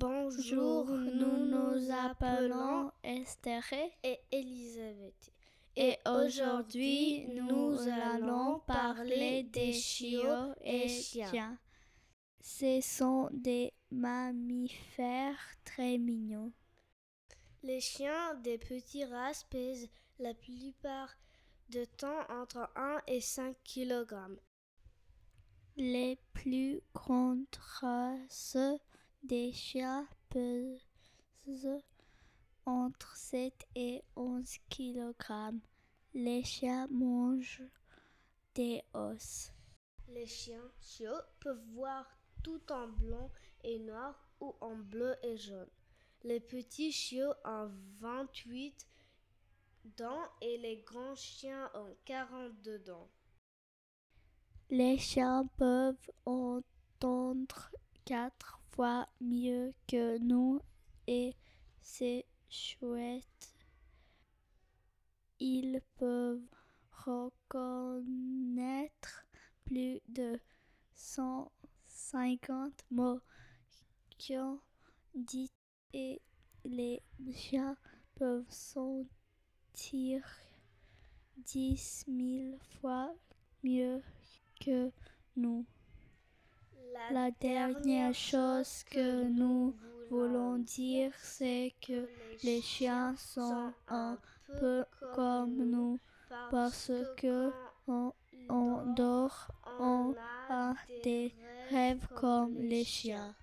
[0.00, 3.62] Bonjour, nous nous appelons Esther
[4.02, 5.30] et Elisabeth.
[5.76, 11.58] Et aujourd'hui, nous allons parler des chiots et chiens.
[12.40, 15.36] Ce sont des mammifères
[15.66, 16.50] très mignons.
[17.62, 21.14] Les chiens des petits races pèsent la plupart
[21.68, 24.14] du temps entre 1 et 5 kg.
[25.76, 27.44] Les plus grandes
[27.82, 28.56] races
[29.22, 30.80] des chiens pesent
[32.64, 35.54] entre 7 et 11 kg.
[36.14, 37.62] Les chiens mangent
[38.54, 39.52] des os.
[40.08, 42.06] Les chiens chiots peuvent voir
[42.42, 43.30] tout en blanc
[43.62, 45.68] et noir ou en bleu et jaune.
[46.22, 48.86] Les petits chiots ont 28
[49.96, 53.08] dents et les grands chiens ont 42 dents.
[54.70, 57.70] Les chiens peuvent entendre
[58.04, 58.59] quatre
[59.20, 60.60] mieux que nous
[61.06, 61.34] et
[61.80, 63.54] c'est chouette.
[65.38, 66.40] Ils peuvent
[66.92, 68.06] reconnaître
[69.64, 70.40] plus de
[70.94, 73.20] 150 mots
[74.36, 74.60] ont
[75.14, 75.50] dit
[75.92, 76.20] et
[76.64, 77.76] les chiens
[78.14, 80.22] peuvent sentir
[81.38, 83.14] dix mille fois
[83.62, 84.02] mieux
[84.60, 84.92] que
[85.36, 85.64] nous.
[87.12, 89.74] La, dernière chose que nous
[90.10, 92.08] voulons dire, c'est que
[92.42, 94.18] les chiens sont un
[94.58, 95.98] peu comme nous
[96.50, 97.50] parce que
[97.86, 98.12] on,
[98.48, 100.14] on dort, on
[100.48, 100.74] a
[101.04, 101.34] des
[101.70, 103.34] rêves comme les chiens.